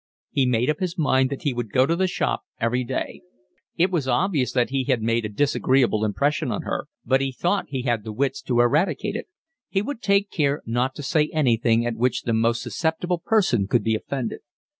He 0.31 0.47
made 0.47 0.67
up 0.67 0.79
his 0.79 0.97
mind 0.97 1.29
that 1.29 1.43
he 1.43 1.53
would 1.53 1.71
go 1.71 1.85
to 1.85 1.95
the 1.95 2.07
shop 2.07 2.41
every 2.59 2.83
day; 2.83 3.21
it 3.77 3.91
was 3.91 4.07
obvious 4.07 4.51
that 4.51 4.71
he 4.71 4.85
had 4.85 5.03
made 5.03 5.25
a 5.25 5.29
disagreeable 5.29 6.03
impression 6.03 6.51
on 6.51 6.63
her, 6.63 6.87
but 7.05 7.21
he 7.21 7.31
thought 7.31 7.67
he 7.69 7.83
had 7.83 8.03
the 8.03 8.11
wits 8.11 8.41
to 8.41 8.61
eradicate 8.61 9.15
it; 9.15 9.27
he 9.69 9.83
would 9.83 10.01
take 10.01 10.31
care 10.31 10.63
not 10.65 10.95
to 10.95 11.03
say 11.03 11.29
anything 11.31 11.85
at 11.85 11.93
which 11.97 12.23
the 12.23 12.33
most 12.33 12.63
susceptible 12.63 13.19
person 13.23 13.67
could 13.67 13.83
be 13.83 13.93
offended. 13.93 14.39